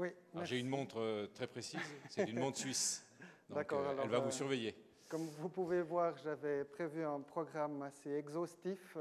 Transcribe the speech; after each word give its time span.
Oui. 0.00 0.08
J'ai 0.44 0.58
une 0.58 0.68
montre 0.68 0.98
euh, 0.98 1.26
très 1.34 1.46
précise, 1.46 1.78
c'est 2.08 2.28
une 2.30 2.38
montre 2.38 2.56
suisse. 2.56 3.06
D'accord. 3.50 3.80
Euh, 3.80 4.00
elle 4.02 4.08
va 4.08 4.20
vous 4.20 4.30
surveiller. 4.30 4.74
Comme 5.10 5.26
vous 5.38 5.50
pouvez 5.50 5.82
voir, 5.82 6.16
j'avais 6.24 6.64
prévu 6.64 7.04
un 7.04 7.20
programme 7.20 7.82
assez 7.82 8.10
exhaustif. 8.10 8.96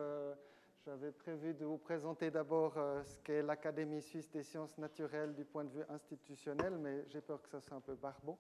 J'avais 0.86 1.12
prévu 1.12 1.54
de 1.54 1.64
vous 1.66 1.78
présenter 1.78 2.32
d'abord 2.32 2.74
ce 3.06 3.16
qu'est 3.24 3.44
l'Académie 3.44 4.02
suisse 4.02 4.30
des 4.32 4.42
sciences 4.42 4.76
naturelles 4.80 5.36
du 5.36 5.46
point 5.46 5.64
de 5.64 5.70
vue 5.70 5.84
institutionnel, 5.88 6.80
mais 6.80 7.06
j'ai 7.10 7.22
peur 7.22 7.40
que 7.44 7.50
ça 7.50 7.62
soit 7.62 7.78
un 7.78 7.82
peu 7.82 7.94
barbant. 7.94 8.40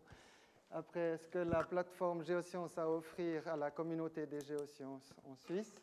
Après, 0.71 1.17
ce 1.17 1.27
que 1.27 1.39
la 1.39 1.63
plateforme 1.63 2.23
Géosciences 2.23 2.77
a 2.77 2.83
à 2.83 2.87
offrir 2.87 3.47
à 3.47 3.55
la 3.55 3.71
communauté 3.71 4.25
des 4.25 4.41
géosciences 4.41 5.13
en 5.23 5.35
Suisse. 5.35 5.73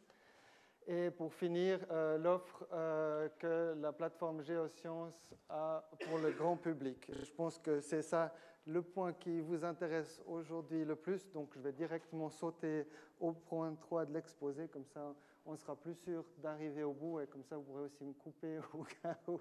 Et 0.88 1.10
pour 1.10 1.34
finir, 1.34 1.80
euh, 1.90 2.16
l'offre 2.16 2.64
euh, 2.72 3.28
que 3.40 3.74
la 3.80 3.92
plateforme 3.92 4.42
Géosciences 4.42 5.34
a 5.48 5.84
pour 6.04 6.18
le 6.18 6.30
grand 6.30 6.56
public. 6.56 7.10
Je 7.24 7.30
pense 7.32 7.58
que 7.58 7.80
c'est 7.80 8.02
ça 8.02 8.32
le 8.68 8.82
point 8.82 9.12
qui 9.12 9.41
vous 9.41 9.64
intéresse 9.64 10.22
aujourd'hui 10.27 10.84
le 10.84 10.94
plus. 10.94 11.28
Donc, 11.32 11.50
je 11.54 11.60
vais 11.60 11.72
directement 11.72 12.30
sauter 12.30 12.86
au 13.18 13.32
point 13.32 13.74
3 13.74 14.06
de 14.06 14.14
l'exposé. 14.14 14.68
Comme 14.68 14.86
ça, 14.86 15.12
on 15.44 15.56
sera 15.56 15.74
plus 15.74 15.96
sûr 15.96 16.24
d'arriver 16.38 16.84
au 16.84 16.92
bout. 16.92 17.18
Et 17.18 17.27
comme 17.27 17.42
ça, 17.42 17.56
vous 17.56 17.62
pourrez 17.64 17.82
aussi 17.82 18.05
me 18.05 18.12
couper 18.12 18.58
au 18.72 18.84
cas 19.02 19.16
où 19.27 19.41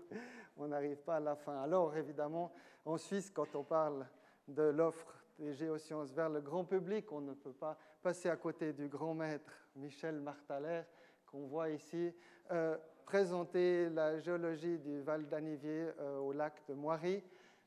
on 0.58 0.68
n'arrive 0.68 0.98
pas 0.98 1.18
à 1.18 1.20
la 1.20 1.36
fin. 1.36 1.62
Alors, 1.62 1.96
évidemment, 1.96 2.52
en 2.86 2.98
Suisse, 2.98 3.30
quand 3.30 3.56
on 3.56 3.64
parle 3.64 4.08
de 4.48 4.64
l'offre 4.64 5.14
des 5.38 5.54
géosciences 5.54 6.12
vers 6.12 6.30
le 6.30 6.42
grand 6.42 6.66
public, 6.66 7.12
on 7.12 7.22
ne 7.22 7.34
peut 7.34 7.54
pas 7.54 7.78
passer 8.02 8.30
à 8.30 8.36
côté 8.36 8.74
du 8.74 8.88
grand 8.88 9.14
maître 9.14 9.52
Michel 9.76 10.20
Martaler 10.20 10.82
qu'on 11.26 11.48
voit 11.48 11.70
ici 11.70 12.14
euh, 12.52 12.78
présenter 13.06 13.90
la 13.90 14.20
géologie 14.20 14.78
du 14.80 15.02
Val 15.02 15.28
d'Anivier 15.28 15.90
euh, 16.00 16.18
au 16.20 16.32
lac 16.32 16.62
de 16.68 16.74
Moiry 16.74 17.24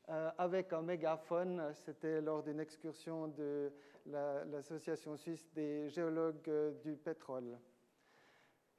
euh, 0.09 0.29
avec 0.37 0.73
un 0.73 0.81
mégaphone. 0.81 1.71
C'était 1.73 2.21
lors 2.21 2.43
d'une 2.43 2.59
excursion 2.59 3.27
de 3.27 3.71
l'Association 4.05 5.15
suisse 5.17 5.47
des 5.53 5.89
géologues 5.89 6.79
du 6.83 6.95
pétrole. 6.95 7.57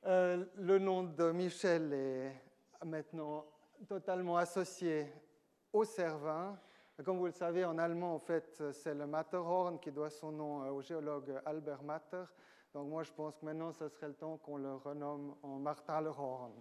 le 0.05 0.79
nom 0.79 1.05
de 1.05 1.31
Michel 1.31 1.93
est 1.93 2.85
maintenant 2.85 3.47
totalement 3.89 4.37
associé 4.37 5.07
au 5.73 5.85
Cervin. 5.85 6.59
Comme 7.05 7.19
vous 7.19 7.27
le 7.27 7.33
savez, 7.33 7.65
en 7.65 7.79
allemand, 7.79 8.15
en 8.15 8.19
fait, 8.19 8.63
c'est 8.73 8.95
le 8.95 9.07
Matterhorn 9.07 9.79
qui 9.79 9.93
doit 9.93 10.11
son 10.11 10.33
nom 10.33 10.69
au 10.71 10.83
géologue 10.83 11.41
Albert 11.47 11.83
Matter. 11.83 12.25
Donc 12.73 12.89
moi, 12.89 13.03
je 13.03 13.13
pense 13.13 13.37
que 13.37 13.45
maintenant, 13.45 13.73
ce 13.73 13.89
serait 13.89 14.09
le 14.09 14.15
temps 14.15 14.37
qu'on 14.37 14.57
le 14.57 14.75
renomme 14.75 15.35
en 15.43 15.59
Martalhorn. 15.59 16.53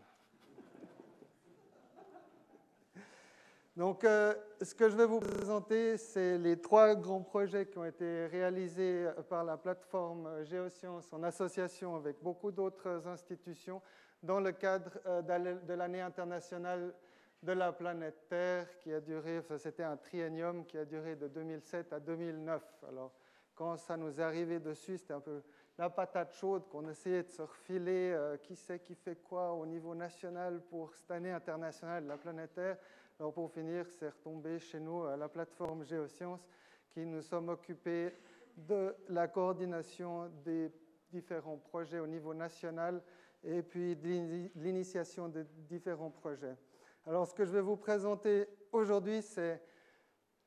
Donc, 3.77 4.03
euh, 4.03 4.33
ce 4.61 4.75
que 4.75 4.89
je 4.89 4.95
vais 4.97 5.05
vous 5.05 5.19
présenter, 5.19 5.95
c'est 5.97 6.37
les 6.37 6.59
trois 6.59 6.95
grands 6.95 7.21
projets 7.21 7.65
qui 7.67 7.77
ont 7.77 7.85
été 7.85 8.25
réalisés 8.25 9.07
par 9.29 9.43
la 9.43 9.55
plateforme 9.55 10.43
Géosciences 10.43 11.13
en 11.13 11.23
association 11.23 11.95
avec 11.95 12.21
beaucoup 12.21 12.51
d'autres 12.51 13.07
institutions 13.07 13.81
dans 14.21 14.39
le 14.39 14.51
cadre 14.51 14.91
euh, 15.05 15.21
de 15.21 15.73
l'année 15.73 16.01
internationale 16.01 16.93
de 17.41 17.53
la 17.53 17.71
planète 17.71 18.27
Terre 18.27 18.77
qui 18.79 18.91
a 18.91 18.99
duré, 18.99 19.41
c'était 19.57 19.83
un 19.83 19.95
triennium 19.95 20.65
qui 20.65 20.77
a 20.77 20.83
duré 20.83 21.15
de 21.15 21.27
2007 21.27 21.93
à 21.93 21.99
2009. 21.99 22.61
Alors, 22.89 23.13
quand 23.55 23.77
ça 23.77 23.95
nous 23.95 24.19
est 24.19 24.23
arrivé 24.23 24.59
dessus, 24.59 24.97
c'était 24.97 25.13
un 25.13 25.21
peu 25.21 25.41
la 25.79 25.89
patate 25.89 26.33
chaude 26.33 26.67
qu'on 26.67 26.89
essayait 26.89 27.23
de 27.23 27.29
se 27.29 27.41
refiler, 27.41 28.11
euh, 28.11 28.35
qui 28.35 28.57
sait 28.57 28.79
qui 28.79 28.95
fait 28.95 29.15
quoi 29.15 29.53
au 29.53 29.65
niveau 29.65 29.95
national 29.95 30.61
pour 30.69 30.93
cette 30.93 31.09
année 31.09 31.31
internationale 31.31 32.03
de 32.03 32.09
la 32.09 32.17
planète 32.17 32.53
Terre. 32.53 32.77
Alors 33.17 33.31
pour 33.33 33.49
finir, 33.49 33.85
c'est 33.87 34.09
retombé 34.09 34.59
chez 34.59 34.81
nous 34.81 35.03
à 35.05 35.15
la 35.15 35.29
plateforme 35.29 35.85
Géosciences 35.85 36.45
qui 36.89 37.05
nous 37.05 37.21
sommes 37.21 37.47
occupés 37.47 38.13
de 38.57 38.93
la 39.07 39.29
coordination 39.29 40.29
des 40.43 40.69
différents 41.09 41.57
projets 41.57 41.99
au 41.99 42.07
niveau 42.07 42.33
national 42.33 43.01
et 43.41 43.63
puis 43.63 43.95
de 43.95 44.49
l'initiation 44.55 45.29
de 45.29 45.45
différents 45.69 46.11
projets. 46.11 46.57
Alors 47.05 47.25
ce 47.25 47.33
que 47.33 47.45
je 47.45 47.53
vais 47.53 47.61
vous 47.61 47.77
présenter 47.77 48.49
aujourd'hui, 48.73 49.21
c'est 49.21 49.61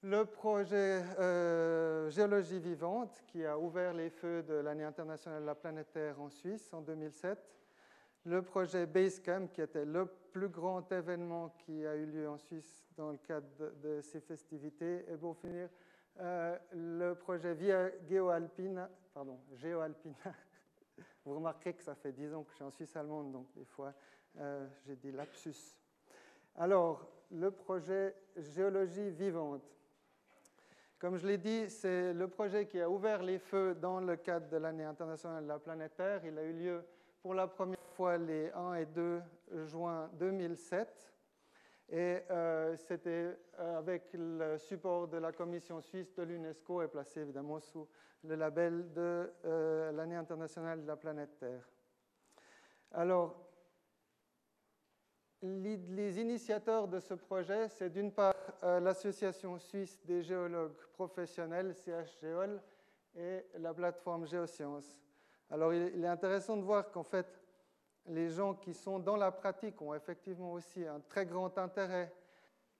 le 0.02 0.24
projet 0.24 1.04
euh, 1.20 2.10
Géologie 2.10 2.58
vivante 2.58 3.22
qui 3.28 3.44
a 3.44 3.56
ouvert 3.56 3.94
les 3.94 4.10
feux 4.10 4.42
de 4.42 4.54
l'année 4.54 4.84
internationale 4.84 5.42
de 5.42 5.46
la 5.46 5.54
planète 5.54 5.92
Terre 5.92 6.20
en 6.20 6.28
Suisse 6.28 6.72
en 6.74 6.80
2007. 6.80 7.38
Le 8.24 8.42
projet 8.42 8.86
Basecamp 8.86 9.48
qui 9.48 9.60
était 9.60 9.84
le 9.84 10.06
plus 10.06 10.48
grand 10.48 10.90
événement 10.90 11.50
qui 11.58 11.86
a 11.86 11.94
eu 11.94 12.06
lieu 12.06 12.28
en 12.28 12.38
Suisse 12.38 12.84
dans 12.96 13.12
le 13.12 13.18
cadre 13.18 13.46
de, 13.80 14.00
ces 14.00 14.20
festivités. 14.20 15.04
Et 15.08 15.16
pour 15.16 15.36
finir, 15.36 15.68
euh, 16.20 16.58
le 16.72 17.14
projet 17.14 17.54
Via 17.54 17.90
Geoalpina, 18.04 18.90
pardon, 19.14 19.38
Géoalpina. 19.54 20.16
Vous 21.24 21.36
remarquerez 21.36 21.74
que 21.74 21.82
ça 21.82 21.94
fait 21.94 22.12
10 22.12 22.34
ans 22.34 22.42
que 22.42 22.50
je 22.50 22.56
suis 22.56 22.64
en 22.64 22.70
Suisse 22.70 22.96
allemande, 22.96 23.32
donc 23.32 23.46
des 23.54 23.64
fois 23.64 23.92
euh, 24.38 24.66
j'ai 24.84 24.96
dit 24.96 25.12
lapsus. 25.12 25.76
Alors, 26.56 27.08
le 27.30 27.50
projet 27.50 28.16
Géologie 28.36 29.10
vivante. 29.10 29.62
Comme 31.02 31.16
je 31.16 31.26
l'ai 31.26 31.36
dit, 31.36 31.68
c'est 31.68 32.12
le 32.12 32.28
projet 32.28 32.66
qui 32.66 32.80
a 32.80 32.88
ouvert 32.88 33.24
les 33.24 33.40
feux 33.40 33.74
dans 33.74 33.98
le 33.98 34.14
cadre 34.14 34.48
de 34.48 34.56
l'année 34.56 34.84
internationale 34.84 35.42
de 35.42 35.48
la 35.48 35.58
planète 35.58 35.96
Terre. 35.96 36.24
Il 36.24 36.38
a 36.38 36.44
eu 36.44 36.52
lieu 36.52 36.84
pour 37.20 37.34
la 37.34 37.48
première 37.48 37.88
fois 37.96 38.16
les 38.16 38.52
1 38.52 38.74
et 38.74 38.86
2 38.86 39.20
juin 39.66 40.08
2007. 40.12 41.12
Et 41.90 42.18
euh, 42.30 42.76
c'était 42.76 43.36
euh, 43.58 43.78
avec 43.78 44.10
le 44.14 44.56
support 44.58 45.08
de 45.08 45.16
la 45.16 45.32
Commission 45.32 45.80
suisse 45.80 46.14
de 46.14 46.22
l'UNESCO 46.22 46.82
et 46.82 46.86
placé 46.86 47.22
évidemment 47.22 47.58
sous 47.58 47.88
le 48.22 48.36
label 48.36 48.92
de 48.92 49.28
euh, 49.44 49.90
l'année 49.90 50.14
internationale 50.14 50.82
de 50.82 50.86
la 50.86 50.94
planète 50.94 51.36
Terre. 51.36 51.69
Alors, 52.92 53.51
les 55.42 56.20
initiateurs 56.20 56.86
de 56.86 57.00
ce 57.00 57.14
projet, 57.14 57.69
c'est 57.69 57.91
d'une 57.91 58.12
part 58.12 58.34
euh, 58.62 58.80
l'Association 58.80 59.58
suisse 59.58 59.98
des 60.04 60.22
géologues 60.22 60.76
professionnels, 60.92 61.75
CHGEOL, 61.75 62.60
et 63.16 63.44
la 63.58 63.75
plateforme 63.75 64.26
Géosciences. 64.26 65.02
Alors 65.50 65.75
il 65.75 66.02
est 66.02 66.08
intéressant 66.08 66.56
de 66.56 66.62
voir 66.62 66.91
qu'en 66.91 67.02
fait, 67.02 67.26
les 68.06 68.31
gens 68.31 68.54
qui 68.54 68.72
sont 68.72 68.98
dans 68.98 69.16
la 69.16 69.31
pratique 69.31 69.81
ont 69.82 69.94
effectivement 69.94 70.52
aussi 70.52 70.86
un 70.86 71.00
très 71.00 71.26
grand 71.26 71.58
intérêt 71.58 72.12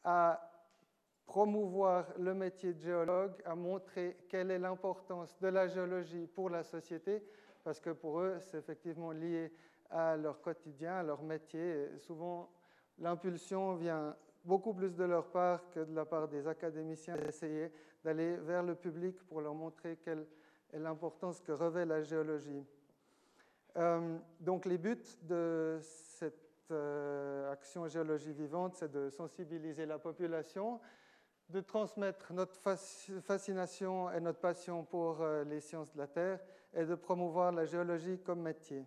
à 0.05 0.51
promouvoir 1.27 2.07
le 2.19 2.35
métier 2.35 2.73
de 2.73 2.81
géologue, 2.81 3.35
à 3.45 3.55
montrer 3.55 4.17
quelle 4.29 4.51
est 4.51 4.59
l'importance 4.59 5.39
de 5.39 5.49
la 5.49 5.69
géologie 5.69 6.27
pour 6.27 6.51
la 6.51 6.63
société, 6.63 7.23
parce 7.63 7.79
que 7.79 7.91
pour 7.91 8.21
eux, 8.21 8.39
c'est 8.41 8.59
effectivement 8.59 9.13
lié 9.13 9.53
à 9.93 10.17
leur 10.17 10.41
quotidien, 10.41 10.97
à 10.97 11.03
leur 11.03 11.23
métier. 11.23 11.89
souvent, 11.99 12.51
l'impulsion 12.99 13.75
vient 13.77 14.17
beaucoup 14.45 14.75
plus 14.75 14.95
de 14.95 15.05
leur 15.05 15.31
part 15.31 15.69
que 15.71 15.81
de 15.81 15.95
la 15.95 16.05
part 16.05 16.29
des 16.29 16.47
académiciens 16.49 17.17
d'essayer 17.17 17.71
d'aller 18.05 18.37
vers 18.37 18.63
le 18.63 18.75
public 18.75 19.23
pour 19.27 19.41
leur 19.41 19.55
montrer 19.55 19.99
quelle 20.03 20.27
est 20.73 20.79
l'importance 20.79 21.41
que 21.41 21.53
revêt 21.53 21.87
la 21.87 22.03
géologie. 22.03 22.65
Euh, 23.77 24.19
donc 24.41 24.67
les 24.67 24.79
buts 24.79 24.97
de 25.23 25.79
cette 25.83 26.71
euh, 26.71 27.51
action 27.53 27.87
géologie 27.87 28.33
vivante, 28.33 28.75
c'est 28.75 28.91
de 28.91 29.09
sensibiliser 29.11 29.87
la 29.87 29.99
population, 29.99 30.81
de 31.49 31.61
transmettre 31.61 32.33
notre 32.33 32.59
fascination 33.21 34.11
et 34.11 34.21
notre 34.21 34.41
passion 34.41 34.85
pour 34.85 35.21
euh, 35.21 35.45
les 35.45 35.61
sciences 35.61 35.93
de 35.93 35.99
la 35.99 36.07
Terre 36.07 36.41
et 36.75 36.85
de 36.85 36.95
promouvoir 36.95 37.53
la 37.53 37.67
géologie 37.67 38.19
comme 38.19 38.41
métier. 38.41 38.87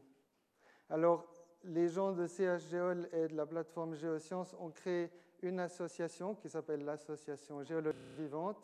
Alors, 0.89 1.25
les 1.63 1.89
gens 1.89 2.11
de 2.11 2.27
CHGEOL 2.27 3.09
et 3.11 3.27
de 3.27 3.35
la 3.35 3.45
plateforme 3.45 3.95
Géosciences 3.95 4.55
ont 4.59 4.69
créé 4.69 5.09
une 5.41 5.59
association 5.59 6.35
qui 6.35 6.47
s'appelle 6.47 6.85
l'Association 6.85 7.63
Géologie 7.63 7.97
Vivante, 8.17 8.57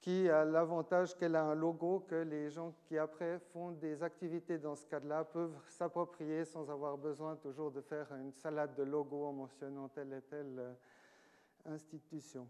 qui 0.00 0.28
a 0.28 0.44
l'avantage 0.44 1.16
qu'elle 1.16 1.36
a 1.36 1.44
un 1.44 1.54
logo 1.54 2.00
que 2.08 2.14
les 2.14 2.50
gens 2.50 2.74
qui 2.84 2.98
après 2.98 3.38
font 3.52 3.72
des 3.72 4.02
activités 4.02 4.58
dans 4.58 4.74
ce 4.74 4.86
cadre-là 4.86 5.24
peuvent 5.24 5.56
s'approprier 5.68 6.44
sans 6.44 6.70
avoir 6.70 6.96
besoin 6.96 7.36
toujours 7.36 7.70
de 7.70 7.80
faire 7.80 8.12
une 8.14 8.32
salade 8.32 8.74
de 8.74 8.82
logos 8.82 9.26
en 9.26 9.32
mentionnant 9.32 9.88
telle 9.88 10.12
et 10.12 10.22
telle 10.22 10.58
euh, 10.58 10.72
institution. 11.66 12.48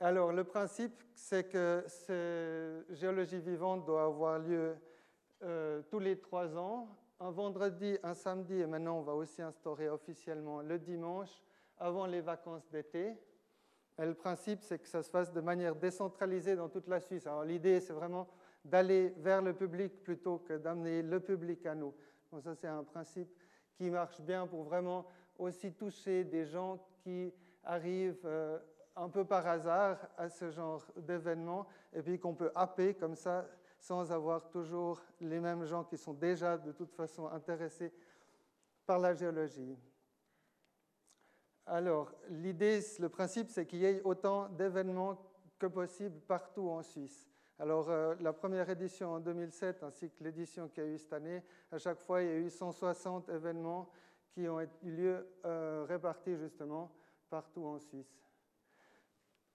Alors, 0.00 0.32
le 0.32 0.44
principe, 0.44 1.02
c'est 1.14 1.44
que 1.44 1.84
cette 1.86 2.92
géologie 2.96 3.38
vivante 3.40 3.84
doit 3.84 4.04
avoir 4.04 4.40
lieu 4.40 4.76
euh, 5.42 5.82
tous 5.88 6.00
les 6.00 6.18
trois 6.18 6.56
ans 6.56 6.88
un 7.20 7.30
vendredi, 7.30 7.98
un 8.02 8.14
samedi, 8.14 8.54
et 8.54 8.66
maintenant 8.66 8.98
on 8.98 9.02
va 9.02 9.14
aussi 9.14 9.42
instaurer 9.42 9.88
officiellement 9.88 10.60
le 10.60 10.78
dimanche, 10.78 11.42
avant 11.78 12.06
les 12.06 12.20
vacances 12.20 12.68
d'été. 12.70 13.16
le 13.98 14.14
principe, 14.14 14.62
c'est 14.62 14.78
que 14.78 14.88
ça 14.88 15.02
se 15.02 15.10
fasse 15.10 15.32
de 15.32 15.40
manière 15.40 15.74
décentralisée 15.74 16.56
dans 16.56 16.68
toute 16.68 16.88
la 16.88 17.00
Suisse. 17.00 17.26
Alors 17.26 17.44
l'idée, 17.44 17.80
c'est 17.80 17.92
vraiment 17.92 18.28
d'aller 18.64 19.12
vers 19.18 19.42
le 19.42 19.54
public 19.54 20.02
plutôt 20.02 20.38
que 20.38 20.54
d'amener 20.54 21.02
le 21.02 21.20
public 21.20 21.66
à 21.66 21.74
nous. 21.74 21.94
Donc 22.32 22.42
ça, 22.42 22.54
c'est 22.54 22.68
un 22.68 22.84
principe 22.84 23.28
qui 23.74 23.90
marche 23.90 24.20
bien 24.20 24.46
pour 24.46 24.62
vraiment 24.62 25.06
aussi 25.38 25.72
toucher 25.72 26.24
des 26.24 26.46
gens 26.46 26.78
qui 27.02 27.32
arrivent 27.64 28.24
euh, 28.24 28.58
un 28.96 29.08
peu 29.08 29.24
par 29.24 29.46
hasard 29.46 29.98
à 30.16 30.28
ce 30.28 30.50
genre 30.50 30.84
d'événement 30.96 31.66
et 31.92 32.02
puis 32.02 32.18
qu'on 32.18 32.34
peut 32.34 32.52
happer 32.54 32.94
comme 32.94 33.16
ça 33.16 33.46
sans 33.84 34.10
avoir 34.10 34.48
toujours 34.48 34.98
les 35.20 35.38
mêmes 35.38 35.66
gens 35.66 35.84
qui 35.84 35.98
sont 35.98 36.14
déjà 36.14 36.56
de 36.56 36.72
toute 36.72 36.94
façon 36.94 37.28
intéressés 37.28 37.92
par 38.86 38.98
la 38.98 39.12
géologie. 39.12 39.76
Alors, 41.66 42.10
l'idée, 42.30 42.80
le 42.98 43.10
principe, 43.10 43.50
c'est 43.50 43.66
qu'il 43.66 43.80
y 43.80 43.84
ait 43.84 44.00
autant 44.02 44.48
d'événements 44.48 45.18
que 45.58 45.66
possible 45.66 46.18
partout 46.20 46.70
en 46.70 46.82
Suisse. 46.82 47.28
Alors, 47.58 47.90
euh, 47.90 48.14
la 48.20 48.32
première 48.32 48.70
édition 48.70 49.12
en 49.12 49.20
2007, 49.20 49.82
ainsi 49.82 50.10
que 50.10 50.24
l'édition 50.24 50.66
qui 50.68 50.80
a 50.80 50.86
eu 50.86 50.96
cette 50.96 51.12
année, 51.12 51.42
à 51.70 51.76
chaque 51.76 52.00
fois, 52.00 52.22
il 52.22 52.28
y 52.28 52.32
a 52.32 52.36
eu 52.36 52.48
160 52.48 53.28
événements 53.28 53.90
qui 54.30 54.48
ont 54.48 54.62
eu 54.62 54.68
lieu 54.82 55.28
euh, 55.44 55.84
répartis 55.86 56.36
justement 56.36 56.90
partout 57.28 57.66
en 57.66 57.78
Suisse. 57.78 58.23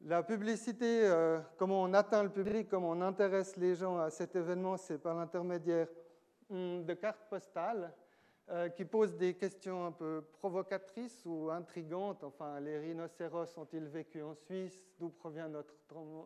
La 0.05 0.23
publicité, 0.23 1.01
euh, 1.03 1.41
comment 1.57 1.83
on 1.83 1.93
atteint 1.93 2.23
le 2.23 2.29
public, 2.29 2.69
comment 2.69 2.91
on 2.91 3.01
intéresse 3.01 3.57
les 3.57 3.75
gens 3.75 3.97
à 3.97 4.09
cet 4.09 4.33
événement, 4.33 4.77
c'est 4.77 4.97
par 4.97 5.13
l'intermédiaire 5.13 5.89
hum, 6.49 6.85
de 6.85 6.93
cartes 6.93 7.27
postales 7.29 7.91
euh, 8.49 8.69
qui 8.69 8.85
posent 8.85 9.17
des 9.17 9.33
questions 9.33 9.87
un 9.87 9.91
peu 9.91 10.23
provocatrices 10.39 11.25
ou 11.25 11.49
intrigantes. 11.49 12.23
Enfin, 12.23 12.61
les 12.61 12.79
rhinocéros 12.79 13.57
ont-ils 13.57 13.89
vécu 13.89 14.23
en 14.23 14.35
Suisse? 14.35 14.87
D'où 14.97 15.09
provient 15.09 15.49
notre, 15.49 15.75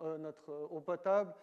euh, 0.04 0.20
notre 0.20 0.52
eau 0.70 0.82
potable? 0.82 1.34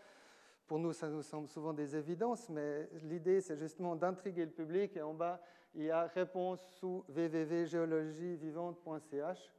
Pour 0.68 0.78
nous, 0.78 0.92
ça 0.92 1.08
nous 1.08 1.22
semble 1.22 1.48
souvent 1.48 1.72
des 1.72 1.96
évidences, 1.96 2.48
mais 2.48 2.88
l'idée, 3.02 3.40
c'est 3.40 3.56
justement 3.56 3.96
d'intriguer 3.96 4.44
le 4.44 4.52
public. 4.52 4.96
Et 4.96 5.02
en 5.02 5.14
bas, 5.14 5.42
il 5.74 5.82
y 5.82 5.90
a 5.90 6.06
réponse 6.06 6.60
sous 6.78 7.04
www.géologievivante.ch, 7.08 9.52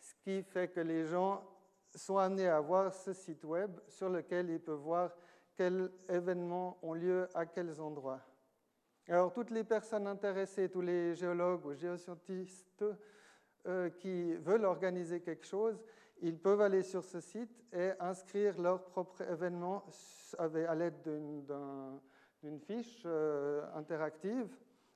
ce 0.00 0.14
qui 0.24 0.42
fait 0.42 0.68
que 0.68 0.80
les 0.80 1.04
gens 1.04 1.42
sont 1.94 2.18
amenés 2.18 2.48
à 2.48 2.60
voir 2.60 2.92
ce 2.92 3.12
site 3.12 3.44
web 3.44 3.78
sur 3.88 4.08
lequel 4.08 4.50
ils 4.50 4.60
peuvent 4.60 4.78
voir 4.78 5.10
quels 5.56 5.90
événements 6.08 6.78
ont 6.82 6.94
lieu 6.94 7.28
à 7.34 7.46
quels 7.46 7.80
endroits. 7.80 8.20
Alors, 9.08 9.32
toutes 9.32 9.50
les 9.50 9.64
personnes 9.64 10.06
intéressées, 10.06 10.68
tous 10.68 10.80
les 10.80 11.14
géologues 11.14 11.66
ou 11.66 11.74
géoscientistes 11.74 12.84
euh, 13.66 13.90
qui 13.90 14.34
veulent 14.36 14.64
organiser 14.64 15.20
quelque 15.20 15.46
chose, 15.46 15.84
ils 16.22 16.38
peuvent 16.38 16.60
aller 16.60 16.82
sur 16.82 17.04
ce 17.04 17.20
site 17.20 17.64
et 17.72 17.92
inscrire 18.00 18.60
leur 18.60 18.84
propre 18.84 19.20
événement 19.22 19.84
à 20.38 20.74
l'aide 20.74 21.02
d'une 22.42 22.60
fiche 22.60 23.02
euh, 23.04 23.64
interactive. 23.74 24.48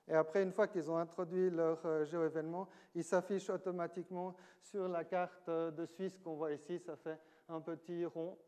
Et 0.09 0.15
après, 0.15 0.43
une 0.43 0.53
fois 0.53 0.67
qu'ils 0.69 0.91
ont 0.91 0.97
introduit 0.97 1.51
leur 1.51 1.85
euh, 1.85 2.05
géoévénement, 2.07 2.67
il 2.95 3.05
s'affiche 3.05 3.51
automatiquement 3.51 4.35
sur 4.63 4.89
la 4.89 5.05
carte 5.05 5.49
euh, 5.49 5.71
de 5.71 5.85
Suisse 5.85 6.19
qu'on 6.19 6.35
voit 6.35 6.53
ici. 6.53 6.79
Ça 6.79 6.97
fait 6.97 7.19
un 7.49 7.61
petit 7.61 8.07
rond. 8.07 8.39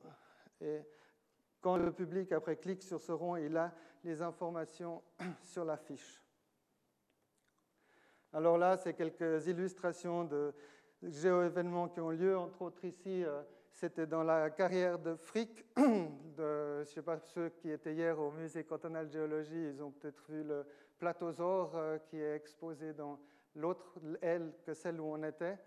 Et 0.61 0.81
quand 1.61 1.77
le 1.77 1.93
public, 1.93 2.33
après, 2.33 2.57
clique 2.57 2.83
sur 2.83 2.99
ce 2.99 3.13
rond, 3.13 3.37
il 3.37 3.57
a 3.59 3.73
les 4.05 4.23
informations 4.23 5.03
sur 5.43 5.67
la 5.67 5.77
fiche. 5.77 6.23
Alors 8.33 8.57
là, 8.57 8.79
c'est 8.79 8.95
quelques 8.95 9.47
illustrations 9.47 10.25
de 10.25 10.55
géoévénements 11.03 11.89
qui 11.89 12.01
ont 12.01 12.11
lieu, 12.11 12.39
entre 12.39 12.63
autres 12.63 12.85
ici. 12.87 13.23
Euh, 13.23 13.43
c'était 13.71 14.07
dans 14.07 14.23
la 14.23 14.49
carrière 14.49 14.99
de 14.99 15.15
Frick. 15.15 15.67
De, 16.37 16.77
je 16.77 16.81
ne 16.81 16.85
sais 16.85 17.03
pas, 17.03 17.19
ceux 17.19 17.51
qui 17.51 17.71
étaient 17.71 17.93
hier 17.93 18.19
au 18.19 18.31
musée 18.31 18.65
cantonal 18.65 19.09
de 19.09 19.13
géologie, 19.13 19.73
ils 19.75 19.83
ont 19.83 19.91
peut-être 19.91 20.25
vu 20.31 20.43
le, 20.43 20.65
platosaure 21.01 21.73
euh, 21.75 21.99
qui 21.99 22.21
est 22.21 22.37
exposé 22.37 22.93
dans 22.93 23.19
l'autre 23.57 23.99
aile 24.21 24.53
que 24.65 24.75
celle 24.75 25.01
où 25.01 25.07
on 25.07 25.23
était. 25.25 25.59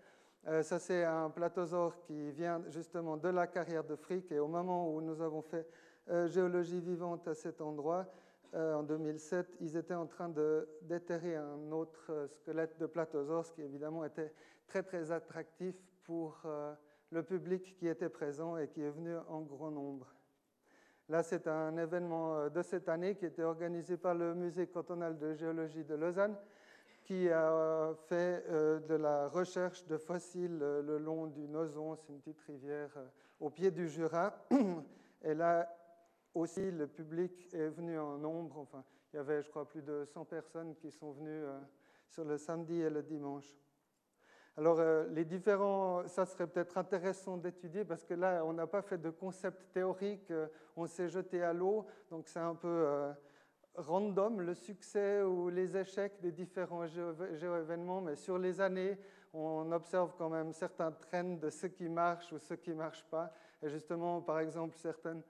Euh, 0.46 0.62
ça, 0.62 0.78
c'est 0.78 1.04
un 1.04 1.28
platosaure 1.28 2.00
qui 2.00 2.30
vient 2.30 2.62
justement 2.68 3.16
de 3.16 3.28
la 3.28 3.46
carrière 3.46 3.84
de 3.84 3.96
Frick. 3.96 4.30
Et 4.32 4.38
au 4.38 4.46
moment 4.46 4.94
où 4.94 5.02
nous 5.02 5.20
avons 5.20 5.42
fait 5.42 5.68
euh, 6.08 6.28
géologie 6.28 6.80
vivante 6.80 7.28
à 7.28 7.34
cet 7.34 7.60
endroit, 7.60 8.06
en 8.56 8.84
2007, 8.84 9.56
ils 9.58 9.76
étaient 9.76 9.94
en 9.94 10.06
train 10.06 10.28
de 10.28 10.68
déterrer 10.82 11.34
un 11.34 11.72
autre 11.72 12.28
squelette 12.28 12.78
de 12.78 12.86
platosaure, 12.86 13.44
ce 13.44 13.52
qui 13.52 13.62
évidemment 13.62 14.04
était 14.04 14.32
très 14.68 14.84
très 14.84 15.10
attractif 15.10 15.74
pour 16.04 16.40
le 17.10 17.22
public 17.24 17.74
qui 17.76 17.88
était 17.88 18.08
présent 18.08 18.56
et 18.56 18.68
qui 18.68 18.80
est 18.80 18.90
venu 18.90 19.16
en 19.26 19.40
grand 19.40 19.72
nombre. 19.72 20.14
Là, 21.10 21.22
c'est 21.22 21.46
un 21.48 21.76
événement 21.76 22.36
euh, 22.36 22.48
de 22.48 22.62
cette 22.62 22.88
année 22.88 23.14
qui 23.14 23.26
était 23.26 23.42
organisé 23.42 23.98
par 23.98 24.14
le 24.14 24.34
Musée 24.34 24.66
cantonal 24.66 25.18
de 25.18 25.34
géologie 25.34 25.84
de 25.84 25.94
Lausanne, 25.94 26.34
qui 27.02 27.28
a 27.28 27.92
fait 28.08 28.42
euh, 28.48 28.80
de 28.80 28.94
la 28.94 29.28
recherche 29.28 29.84
de 29.86 29.98
fossiles 29.98 30.60
euh, 30.62 30.80
le 30.80 30.96
long 30.96 31.26
du 31.26 31.46
Nozon, 31.46 31.94
c'est 31.96 32.08
une 32.10 32.20
petite 32.20 32.40
rivière 32.40 32.90
au 33.38 33.50
pied 33.50 33.70
du 33.70 33.86
Jura. 33.86 34.34
Et 35.22 35.34
là 35.34 35.68
aussi, 36.32 36.70
le 36.70 36.86
public 36.86 37.52
est 37.52 37.68
venu 37.68 37.98
en 37.98 38.16
nombre. 38.16 38.58
Enfin, 38.58 38.82
il 39.12 39.16
y 39.16 39.18
avait, 39.18 39.42
je 39.42 39.50
crois, 39.50 39.68
plus 39.68 39.82
de 39.82 40.06
100 40.06 40.24
personnes 40.24 40.74
qui 40.76 40.90
sont 40.90 41.12
venues 41.12 41.44
sur 42.08 42.24
le 42.24 42.38
samedi 42.38 42.80
et 42.80 42.90
le 42.90 43.02
dimanche. 43.02 43.54
Alors, 44.56 44.78
euh, 44.78 45.08
les 45.10 45.24
différents, 45.24 46.06
ça 46.06 46.24
serait 46.24 46.46
peut-être 46.46 46.78
intéressant 46.78 47.36
d'étudier 47.36 47.84
parce 47.84 48.04
que 48.04 48.14
là, 48.14 48.44
on 48.44 48.52
n'a 48.52 48.68
pas 48.68 48.82
fait 48.82 48.98
de 48.98 49.10
concept 49.10 49.72
théorique, 49.72 50.30
euh, 50.30 50.46
on 50.76 50.86
s'est 50.86 51.08
jeté 51.08 51.42
à 51.42 51.52
l'eau, 51.52 51.84
donc 52.08 52.28
c'est 52.28 52.38
un 52.38 52.54
peu 52.54 52.68
euh, 52.68 53.12
random 53.74 54.40
le 54.40 54.54
succès 54.54 55.22
ou 55.22 55.50
les 55.50 55.76
échecs 55.76 56.20
des 56.20 56.30
différents 56.30 56.86
géo-événements, 56.86 58.00
mais 58.00 58.14
sur 58.14 58.38
les 58.38 58.60
années, 58.60 58.96
on 59.32 59.72
observe 59.72 60.14
quand 60.16 60.30
même 60.30 60.52
certains 60.52 60.92
trends 60.92 61.34
de 61.34 61.50
ce 61.50 61.66
qui 61.66 61.88
marche 61.88 62.32
ou 62.32 62.38
ce 62.38 62.54
qui 62.54 62.70
ne 62.70 62.76
marche 62.76 63.04
pas. 63.10 63.32
Et 63.60 63.68
justement, 63.68 64.20
par 64.20 64.38
exemple, 64.38 64.76
certaines 64.76 65.24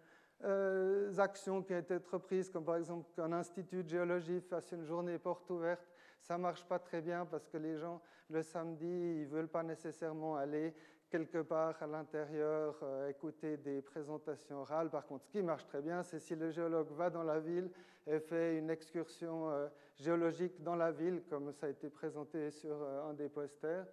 actions 1.16 1.62
qui 1.62 1.72
ont 1.72 1.78
été 1.78 1.94
entreprises, 1.94 2.50
comme 2.50 2.66
par 2.66 2.76
exemple 2.76 3.08
qu'un 3.16 3.32
institut 3.32 3.82
de 3.82 3.88
géologie 3.88 4.42
fasse 4.42 4.70
une 4.72 4.84
journée 4.84 5.16
porte 5.18 5.48
ouverte, 5.48 5.93
ça 6.24 6.38
marche 6.38 6.64
pas 6.64 6.78
très 6.78 7.02
bien 7.02 7.26
parce 7.26 7.46
que 7.46 7.58
les 7.58 7.76
gens 7.76 8.00
le 8.30 8.42
samedi, 8.42 9.20
ils 9.20 9.26
veulent 9.26 9.48
pas 9.48 9.62
nécessairement 9.62 10.36
aller 10.36 10.74
quelque 11.10 11.42
part 11.42 11.80
à 11.82 11.86
l'intérieur, 11.86 12.76
euh, 12.82 13.10
écouter 13.10 13.58
des 13.58 13.82
présentations 13.82 14.62
orales. 14.62 14.88
Par 14.90 15.06
contre, 15.06 15.24
ce 15.26 15.30
qui 15.30 15.42
marche 15.42 15.66
très 15.66 15.82
bien, 15.82 16.02
c'est 16.02 16.18
si 16.18 16.34
le 16.34 16.50
géologue 16.50 16.90
va 16.92 17.10
dans 17.10 17.22
la 17.22 17.40
ville 17.40 17.70
et 18.06 18.18
fait 18.20 18.56
une 18.56 18.70
excursion 18.70 19.50
euh, 19.50 19.68
géologique 19.96 20.62
dans 20.62 20.76
la 20.76 20.90
ville, 20.90 21.22
comme 21.28 21.52
ça 21.52 21.66
a 21.66 21.68
été 21.68 21.90
présenté 21.90 22.50
sur 22.50 22.74
euh, 22.74 23.10
un 23.10 23.12
des 23.12 23.28
posters. 23.28 23.86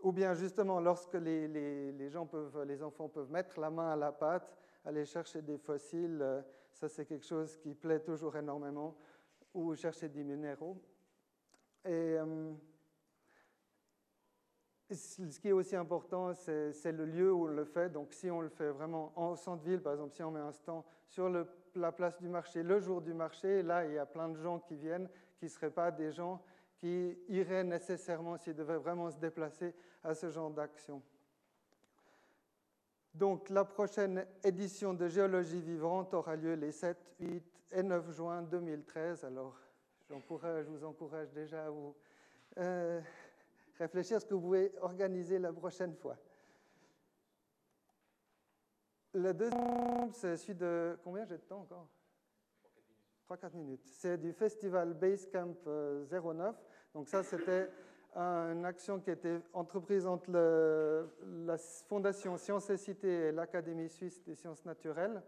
Ou 0.00 0.12
bien 0.12 0.34
justement, 0.34 0.78
lorsque 0.78 1.14
les, 1.14 1.48
les, 1.48 2.08
gens 2.10 2.26
peuvent, 2.26 2.62
les 2.62 2.80
enfants 2.82 3.08
peuvent 3.08 3.30
mettre 3.30 3.58
la 3.58 3.70
main 3.70 3.90
à 3.90 3.96
la 3.96 4.12
pâte, 4.12 4.56
aller 4.84 5.04
chercher 5.04 5.42
des 5.42 5.58
fossiles, 5.58 6.24
ça 6.70 6.88
c'est 6.88 7.06
quelque 7.06 7.24
chose 7.24 7.56
qui 7.56 7.74
plaît 7.74 8.00
toujours 8.00 8.36
énormément, 8.36 8.96
ou 9.52 9.74
chercher 9.74 10.08
des 10.08 10.22
minéraux. 10.22 10.80
Et 11.86 12.18
ce 14.94 15.40
qui 15.40 15.48
est 15.48 15.52
aussi 15.52 15.74
important, 15.74 16.32
c'est 16.34 16.92
le 16.92 17.04
lieu 17.04 17.32
où 17.32 17.44
on 17.44 17.48
le 17.48 17.64
fait. 17.64 17.90
Donc, 17.90 18.12
si 18.12 18.30
on 18.30 18.40
le 18.40 18.48
fait 18.48 18.70
vraiment 18.70 19.12
en 19.16 19.34
centre-ville, 19.34 19.80
par 19.80 19.94
exemple, 19.94 20.14
si 20.14 20.22
on 20.22 20.30
met 20.30 20.40
un 20.40 20.52
stand 20.52 20.84
sur 21.08 21.28
la 21.74 21.92
place 21.92 22.18
du 22.18 22.28
marché, 22.28 22.62
le 22.62 22.80
jour 22.80 23.00
du 23.00 23.12
marché, 23.14 23.62
là, 23.62 23.84
il 23.84 23.94
y 23.94 23.98
a 23.98 24.06
plein 24.06 24.28
de 24.28 24.36
gens 24.36 24.60
qui 24.60 24.76
viennent, 24.76 25.08
qui 25.38 25.46
ne 25.46 25.50
seraient 25.50 25.70
pas 25.70 25.90
des 25.90 26.12
gens 26.12 26.42
qui 26.76 27.18
iraient 27.28 27.64
nécessairement, 27.64 28.36
s'ils 28.36 28.54
devaient 28.54 28.76
vraiment 28.76 29.10
se 29.10 29.18
déplacer, 29.18 29.74
à 30.04 30.14
ce 30.14 30.30
genre 30.30 30.50
d'action. 30.50 31.02
Donc, 33.14 33.48
la 33.48 33.64
prochaine 33.64 34.26
édition 34.44 34.92
de 34.92 35.08
Géologie 35.08 35.60
vivante 35.60 36.12
aura 36.12 36.36
lieu 36.36 36.54
les 36.54 36.70
7, 36.70 36.96
8 37.18 37.42
et 37.72 37.82
9 37.82 38.12
juin 38.12 38.42
2013. 38.42 39.24
Alors, 39.24 39.58
je 40.08 40.68
vous 40.68 40.84
encourage 40.84 41.32
déjà 41.32 41.66
à 41.66 41.70
vous. 41.70 41.94
Euh, 42.58 43.00
réfléchir 43.78 44.16
à 44.16 44.20
ce 44.20 44.26
que 44.26 44.34
vous 44.34 44.40
pouvez 44.40 44.72
organiser 44.80 45.38
la 45.38 45.52
prochaine 45.52 45.94
fois. 45.94 46.16
Le 49.12 49.32
deuxième, 49.32 50.12
c'est 50.12 50.36
celui 50.36 50.54
de. 50.54 50.98
Combien 51.02 51.24
j'ai 51.24 51.38
de 51.38 51.42
temps 51.42 51.60
encore? 51.60 51.88
3-4 53.28 53.56
minutes. 53.56 53.84
C'est 53.84 54.18
du 54.18 54.32
festival 54.32 54.94
Basecamp 54.94 55.56
09. 55.64 55.66
Euh, 55.66 56.52
Donc, 56.94 57.08
ça, 57.08 57.22
c'était 57.22 57.68
une 58.14 58.64
action 58.64 59.00
qui 59.00 59.10
était 59.10 59.40
entreprise 59.52 60.06
entre 60.06 60.30
la 60.30 61.58
Fondation 61.58 62.36
Sciences 62.38 62.70
et 62.70 62.76
Cité 62.76 63.08
et 63.08 63.32
l'Académie 63.32 63.88
suisse 63.88 64.22
des 64.22 64.34
sciences 64.34 64.64
naturelles. 64.64 65.22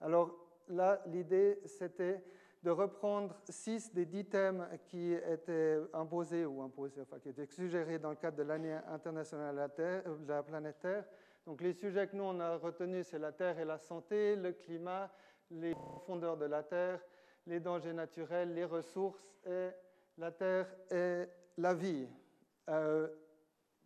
Alors, 0.00 0.34
là, 0.68 1.00
l'idée, 1.06 1.60
c'était 1.64 2.22
de 2.62 2.70
reprendre 2.70 3.34
six 3.48 3.92
des 3.92 4.04
dix 4.04 4.26
thèmes 4.26 4.68
qui 4.86 5.12
étaient 5.12 5.78
imposés 5.94 6.44
ou 6.44 6.60
imposés, 6.60 7.00
enfin 7.00 7.18
qui 7.18 7.30
étaient 7.30 7.46
suggérés 7.46 7.98
dans 7.98 8.10
le 8.10 8.16
cadre 8.16 8.36
de 8.36 8.42
l'année 8.42 8.78
internationale 8.88 9.70
de 9.76 10.28
la 10.28 10.42
planète 10.42 10.80
Terre. 10.80 11.04
Donc 11.46 11.62
les 11.62 11.72
sujets 11.72 12.06
que 12.06 12.16
nous 12.16 12.24
on 12.24 12.38
a 12.38 12.56
retenus, 12.58 13.06
c'est 13.06 13.18
la 13.18 13.32
Terre 13.32 13.58
et 13.58 13.64
la 13.64 13.78
santé, 13.78 14.36
le 14.36 14.52
climat, 14.52 15.10
les 15.50 15.74
profondeurs 15.74 16.36
de 16.36 16.44
la 16.44 16.62
Terre, 16.62 17.00
les 17.46 17.60
dangers 17.60 17.94
naturels, 17.94 18.52
les 18.52 18.66
ressources 18.66 19.34
et 19.46 19.70
la 20.18 20.30
Terre 20.30 20.66
et 20.90 21.24
la 21.56 21.72
vie. 21.72 22.06
Euh, 22.68 23.08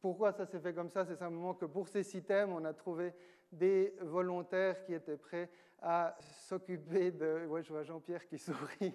pourquoi 0.00 0.32
ça 0.32 0.46
s'est 0.46 0.58
fait 0.58 0.74
comme 0.74 0.90
ça? 0.90 1.04
C'est 1.04 1.16
simplement 1.16 1.54
que 1.54 1.64
pour 1.64 1.88
ces 1.88 2.02
systèmes, 2.02 2.52
on 2.52 2.64
a 2.64 2.74
trouvé 2.74 3.14
des 3.52 3.94
volontaires 4.00 4.82
qui 4.84 4.92
étaient 4.92 5.16
prêts 5.16 5.48
à 5.84 6.16
s'occuper 6.48 7.10
de... 7.10 7.40
Je 7.62 7.68
vois 7.68 7.82
Jean-Pierre 7.82 8.26
qui 8.26 8.38
sourit, 8.38 8.94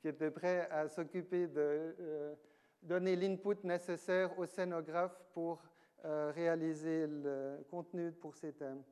qui 0.00 0.08
était 0.08 0.30
prêt 0.30 0.66
à 0.70 0.88
s'occuper 0.88 1.46
de 1.46 1.94
euh, 2.00 2.34
donner 2.82 3.14
l'input 3.16 3.62
nécessaire 3.64 4.36
au 4.38 4.46
scénographe 4.46 5.22
pour 5.34 5.62
euh, 6.04 6.32
réaliser 6.34 7.06
le 7.06 7.58
contenu 7.70 8.12
pour 8.12 8.34
ces 8.34 8.52
thèmes. 8.52 8.82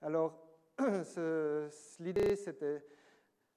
Alors, 0.00 0.42
l'idée, 1.98 2.36
c'était 2.36 2.82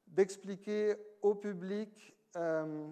d'expliquer 0.06 0.96
au 1.22 1.36
public, 1.36 2.14
euh, 2.36 2.88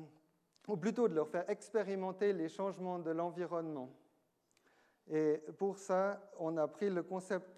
ou 0.67 0.77
plutôt 0.77 1.09
de 1.09 1.15
leur 1.15 1.27
faire 1.27 1.49
expérimenter 1.49 2.31
les 2.31 2.47
changements 2.47 2.99
de 2.99 3.11
l'environnement. 3.11 3.93
Et 5.09 5.43
pour 5.57 5.77
ça, 5.77 6.31
on 6.39 6.55
a 6.55 6.67
pris 6.69 6.89
le 6.89 7.03
concept, 7.03 7.49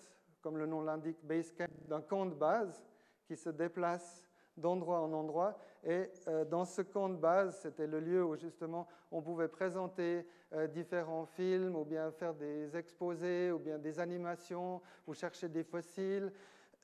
comme 0.43 0.57
le 0.57 0.65
nom 0.65 0.81
l'indique, 0.81 1.17
Basecamp, 1.23 1.69
d'un 1.87 2.01
camp 2.01 2.25
de 2.25 2.35
base 2.35 2.83
qui 3.25 3.35
se 3.37 3.49
déplace 3.49 4.27
d'endroit 4.57 4.99
en 4.99 5.11
endroit. 5.13 5.57
Et 5.83 6.09
euh, 6.27 6.45
dans 6.45 6.65
ce 6.65 6.81
camp 6.81 7.09
de 7.09 7.15
base, 7.15 7.59
c'était 7.61 7.87
le 7.87 7.99
lieu 7.99 8.23
où 8.23 8.35
justement 8.35 8.87
on 9.11 9.21
pouvait 9.21 9.47
présenter 9.47 10.27
euh, 10.53 10.67
différents 10.67 11.25
films, 11.25 11.75
ou 11.75 11.85
bien 11.85 12.11
faire 12.11 12.33
des 12.33 12.75
exposés, 12.75 13.51
ou 13.51 13.59
bien 13.59 13.79
des 13.79 13.99
animations, 13.99 14.81
ou 15.07 15.13
chercher 15.13 15.49
des 15.49 15.63
fossiles 15.63 16.31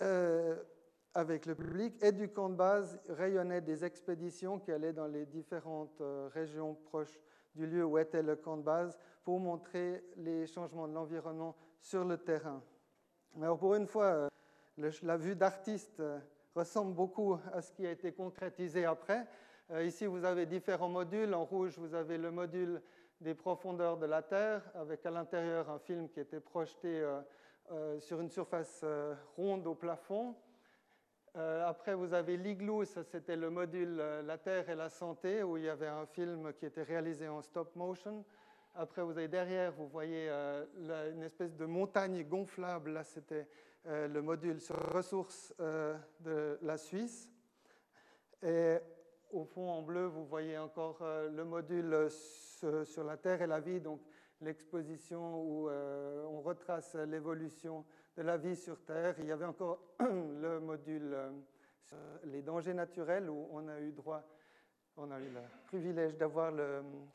euh, 0.01 0.55
avec 1.13 1.45
le 1.45 1.53
public. 1.53 2.01
Et 2.01 2.11
du 2.11 2.29
camp 2.29 2.49
de 2.49 2.55
base 2.55 2.99
rayonnaient 3.09 3.61
des 3.61 3.83
expéditions 3.85 4.57
qui 4.57 4.71
allaient 4.71 4.93
dans 4.93 5.07
les 5.07 5.25
différentes 5.25 6.01
régions 6.33 6.75
proches 6.85 7.19
du 7.55 7.67
lieu 7.67 7.83
où 7.83 7.97
était 7.97 8.23
le 8.23 8.35
camp 8.35 8.57
de 8.57 8.63
base 8.63 8.97
pour 9.23 9.39
montrer 9.39 10.03
les 10.15 10.47
changements 10.47 10.87
de 10.87 10.93
l'environnement 10.93 11.55
sur 11.81 12.05
le 12.05 12.17
terrain. 12.17 12.61
Alors 13.37 13.57
pour 13.57 13.75
une 13.75 13.87
fois, 13.87 14.29
la 14.77 15.17
vue 15.17 15.35
d'artiste 15.35 16.01
ressemble 16.55 16.93
beaucoup 16.93 17.37
à 17.53 17.61
ce 17.61 17.71
qui 17.71 17.85
a 17.85 17.91
été 17.91 18.11
concrétisé 18.11 18.85
après. 18.85 19.27
Euh, 19.71 19.83
ici, 19.83 20.07
vous 20.07 20.25
avez 20.25 20.45
différents 20.45 20.89
modules. 20.89 21.33
En 21.33 21.45
rouge, 21.45 21.77
vous 21.77 21.93
avez 21.93 22.17
le 22.17 22.31
module 22.31 22.81
des 23.21 23.35
profondeurs 23.35 23.97
de 23.97 24.07
la 24.07 24.23
Terre, 24.23 24.63
avec 24.75 25.05
à 25.05 25.11
l'intérieur 25.11 25.69
un 25.69 25.79
film 25.79 26.09
qui 26.09 26.19
était 26.19 26.39
projeté 26.39 27.01
euh, 27.01 27.21
euh, 27.71 27.99
sur 27.99 28.19
une 28.19 28.29
surface 28.29 28.83
ronde 29.35 29.67
au 29.67 29.75
plafond. 29.75 30.35
après, 31.35 31.93
vous 31.93 32.13
avez 32.13 32.35
l'igloo, 32.35 32.83
ça 32.85 33.03
c'était 33.03 33.35
le 33.35 33.49
module 33.49 33.97
La 34.25 34.37
Terre 34.37 34.69
et 34.69 34.75
la 34.75 34.89
Santé, 34.89 35.43
où 35.43 35.57
il 35.57 35.65
y 35.65 35.69
avait 35.69 35.87
un 35.87 36.05
film 36.07 36.51
qui 36.53 36.65
était 36.65 36.83
réalisé 36.83 37.27
en 37.27 37.41
stop 37.41 37.75
motion. 37.75 38.25
Après, 38.75 39.01
vous 39.01 39.11
avez 39.11 39.27
derrière, 39.27 39.71
vous 39.73 39.87
voyez 39.87 40.29
une 40.29 41.23
espèce 41.23 41.55
de 41.55 41.65
montagne 41.65 42.23
gonflable, 42.23 42.91
là 42.91 43.03
c'était 43.03 43.47
euh, 43.87 44.07
le 44.07 44.21
module 44.21 44.59
sur 44.59 44.75
ressources 44.93 45.53
euh, 45.59 45.97
de 46.19 46.59
la 46.61 46.77
Suisse. 46.77 47.29
Et 48.43 48.77
au 49.31 49.45
fond, 49.45 49.69
en 49.69 49.81
bleu, 49.81 50.05
vous 50.05 50.25
voyez 50.25 50.57
encore 50.57 50.99
euh, 51.01 51.29
le 51.29 51.45
module 51.45 52.07
sur 52.09 53.03
la 53.03 53.17
Terre 53.17 53.41
et 53.41 53.47
la 53.47 53.59
vie, 53.59 53.79
donc 53.79 54.01
l'exposition 54.41 55.41
où 55.41 55.69
on 55.69 56.41
retrace 56.41 56.95
l'évolution 56.95 57.85
de 58.15 58.21
la 58.21 58.37
vie 58.37 58.55
sur 58.55 58.83
Terre. 58.85 59.15
Il 59.19 59.25
y 59.25 59.31
avait 59.31 59.45
encore 59.45 59.81
le 59.99 60.59
module 60.59 61.17
sur 61.81 61.97
les 62.23 62.41
dangers 62.41 62.73
naturels 62.73 63.29
où 63.29 63.49
on 63.51 63.67
a 63.67 63.79
eu 63.81 63.91
droit, 63.91 64.23
on 65.01 65.11
a 65.11 65.19
eu 65.19 65.29
le 65.29 65.39
privilège 65.65 66.15
d'avoir 66.17 66.53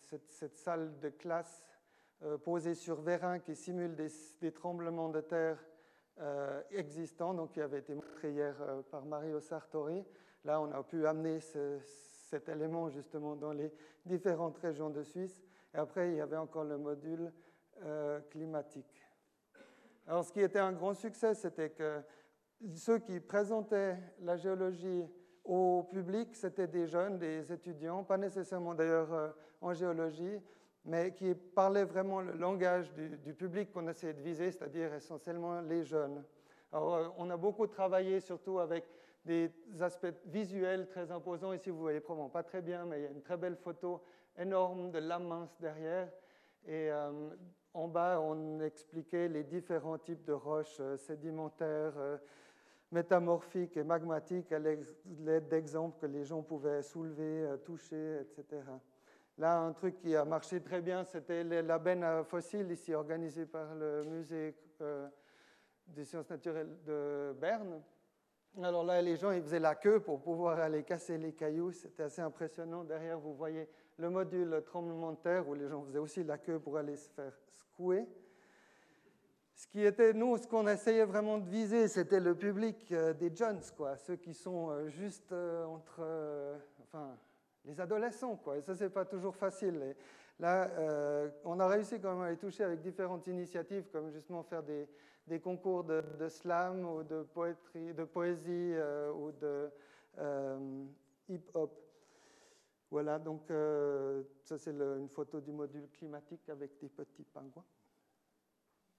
cette, 0.01 0.57
salle 0.57 0.99
de 1.01 1.11
classe 1.11 1.63
posée 2.43 2.75
sur 2.75 3.01
vérin 3.01 3.39
qui 3.39 3.55
simule 3.55 3.95
des, 3.95 4.53
tremblements 4.53 5.11
de 5.11 5.21
terre 5.21 5.59
euh, 6.21 6.63
existant, 6.71 7.35
donc 7.35 7.53
qui 7.53 7.61
avait 7.61 7.81
été 7.81 7.95
montré 7.95 8.33
hier 8.33 8.57
euh, 8.61 8.83
par 8.83 9.05
Mario 9.05 9.41
Sartori. 9.41 10.05
Là, 10.45 10.61
on 10.61 10.71
a 10.73 10.83
pu 10.83 11.07
amener 11.07 11.41
cet 11.41 12.49
élément 12.49 12.89
justement 12.89 13.35
dans 13.37 13.53
les 13.53 13.73
différentes 14.07 14.57
régions 14.59 14.91
de 14.91 15.03
Suisse. 15.03 15.43
Et 15.75 15.79
après, 15.79 16.13
il 16.13 16.17
y 16.17 16.21
avait 16.21 16.37
encore 16.37 16.65
le 16.65 16.79
module 16.79 17.33
euh, 17.83 18.21
climatique. 18.31 19.03
Alors, 20.07 20.25
ce 20.25 20.33
qui 20.33 20.41
était 20.41 20.59
un 20.59 20.73
grand 20.73 20.95
succès, 20.95 21.35
c'était 21.35 21.71
que 21.71 22.01
ceux 22.77 22.99
qui 22.99 23.21
présentaient 23.21 23.99
la 24.21 24.37
géologie 24.37 25.05
au 25.45 25.83
public, 25.91 26.35
c'était 26.35 26.67
des 26.67 26.87
jeunes, 26.87 27.19
des 27.19 27.53
étudiants, 27.53 28.03
pas 28.05 28.17
nécessairement 28.17 28.75
d'ailleurs 28.75 29.35
en 29.61 29.75
géologie, 29.75 30.41
mais 30.85 31.13
qui 31.15 31.35
parlait 31.35 31.85
vraiment 31.85 32.21
le 32.21 32.33
langage 32.33 32.93
du, 32.93 33.35
public 33.35 33.73
qu'on 33.73 33.89
essayait 33.89 34.13
de 34.13 34.21
viser, 34.21 34.51
c'est-à-dire 34.51 34.93
essentiellement 34.93 35.61
les 35.63 35.85
jeunes. 35.85 36.23
Alors, 36.73 36.95
euh, 36.95 37.09
on 37.17 37.31
a 37.31 37.37
beaucoup 37.37 37.67
travaillé 37.67 38.21
surtout 38.21 38.59
avec 38.59 38.85
des 39.25 39.51
aspects 39.81 40.13
visuels 40.27 40.87
très 40.89 41.11
imposants. 41.11 41.53
Ici, 41.53 41.71
vous 41.71 41.81
voyez 41.81 42.01
probablement 42.01 42.29
pas 42.29 42.43
très 42.43 42.61
bien, 42.61 42.85
mais 42.85 43.01
il 43.01 43.03
y 43.05 43.07
a 43.07 43.11
une 43.11 43.23
très 43.23 43.39
belle 43.39 43.57
photo 43.57 44.03
énorme 44.37 44.91
de 44.91 44.99
la 44.99 45.19
mince 45.19 45.57
derrière. 45.59 46.09
Et 46.67 46.91
euh, 46.91 47.31
en 47.73 47.89
bas, 47.89 48.21
on 48.21 48.61
expliquait 48.61 49.29
les 49.29 49.45
différents 49.45 49.99
types 49.99 50.25
de 50.25 50.33
roches 50.33 50.77
euh, 50.81 50.97
sédimentaires, 50.99 51.95
métamorphiques 52.95 53.77
et 53.77 53.83
magmatiques 53.83 54.53
à 54.53 54.59
l'aide 54.61 55.49
d'exemples 55.49 55.99
que 56.01 56.07
les 56.07 56.25
gens 56.25 56.43
pouvaient 56.43 56.81
soulever, 56.81 57.47
toucher, 57.65 58.21
etc. 58.21 58.63
Là, 59.37 59.59
un 59.59 59.73
truc 59.73 59.99
qui 59.99 60.15
a 60.15 60.25
marché 60.25 60.61
très 60.61 60.81
bien, 60.81 61.03
c'était 61.03 61.43
la 61.43 61.79
benne 61.79 62.05
à 62.05 62.23
fossiles, 62.23 62.71
ici 62.71 62.95
organisée 62.95 63.47
par 63.47 63.75
le 63.75 64.05
musée 64.05 64.55
euh, 64.81 65.09
des 65.89 66.05
sciences 66.05 66.31
naturelles 66.31 66.79
de 66.87 67.35
Berne. 67.41 67.83
Alors 68.63 68.85
là, 68.85 69.03
les 69.03 69.17
gens, 69.17 69.33
ils 69.33 69.43
faisaient 69.43 69.59
la 69.59 69.75
queue 69.75 69.99
pour 69.99 70.23
pouvoir 70.23 70.61
aller 70.61 70.85
casser 70.85 71.19
les 71.19 71.33
cailloux. 71.33 71.73
C'était 71.73 72.05
assez 72.05 72.23
impressionnant. 72.23 72.85
Derrière, 72.85 73.19
vous 73.19 73.35
voyez 73.35 73.69
le 73.99 74.09
module 74.09 74.63
tremblement 74.65 75.11
de 75.11 75.17
terre 75.17 75.49
où 75.49 75.55
les 75.55 75.67
gens 75.67 75.83
faisaient 75.83 75.99
aussi 75.99 76.23
la 76.23 76.39
queue 76.39 76.61
pour 76.61 76.77
aller 76.77 76.97
se 76.97 77.11
faire 77.11 77.33
secouer. 77.35 78.07
Ce 79.55 79.67
qui 79.69 79.85
était, 79.85 80.13
nous, 80.13 80.37
ce 80.37 80.47
qu'on 80.47 80.67
essayait 80.67 81.05
vraiment 81.05 81.39
de 81.39 81.49
viser, 81.49 81.87
c'était 81.89 82.21
le 82.21 82.35
public 82.35 82.91
euh, 82.91 83.13
des 83.13 83.35
jeunes, 83.35 83.61
quoi, 83.77 83.97
ceux 83.97 84.17
qui 84.17 84.35
sont 84.35 84.71
euh, 84.71 84.89
juste 84.89 85.33
entre, 85.33 86.03
enfin, 86.83 87.17
les 87.65 87.81
adolescents, 87.81 88.37
quoi. 88.37 88.59
Et 88.59 88.63
ça, 88.63 88.75
c'est 88.75 88.91
pas 88.91 89.05
toujours 89.05 89.37
facile. 89.37 89.95
Là, 90.41 90.69
euh, 90.79 91.31
on 91.45 91.61
a 91.61 91.69
réussi 91.69 92.01
quand 92.01 92.13
même 92.13 92.23
à 92.23 92.31
les 92.31 92.37
toucher 92.37 92.65
avec 92.65 92.81
différentes 92.81 93.27
initiatives, 93.29 93.89
comme 93.93 94.11
justement 94.11 94.43
faire 94.43 94.63
des, 94.63 95.41
concours 95.41 95.85
de, 95.85 96.29
slam 96.29 96.85
ou 96.85 97.03
de, 97.05 97.23
poésie 98.05 98.73
euh, 98.75 99.13
ou 99.13 99.31
de 99.33 99.71
euh, 100.19 100.85
hip-hop. 101.29 101.81
Voilà, 102.91 103.19
donc 103.19 103.43
ça, 104.45 104.59
c'est 104.59 104.71
une 104.71 105.09
photo 105.09 105.41
du 105.41 105.51
module 105.51 105.89
climatique 105.89 106.49
avec 106.49 106.79
des 106.79 106.89
petits 106.89 107.25
pingouins. 107.25 107.65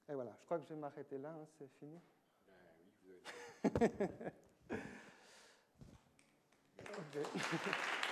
Et 0.08 0.14
voilà, 0.14 0.36
je 0.40 0.46
crois 0.46 0.60
que 0.60 0.66
je 0.66 0.74
vais 0.74 0.80
m'arrêter 0.80 1.18
là, 1.18 1.30
hein, 1.30 1.46
c'est 1.58 1.68
fini. 1.80 2.00
Ben, 2.46 2.54
oui, 2.80 3.90
vous 7.12 7.18
avez... 7.18 7.96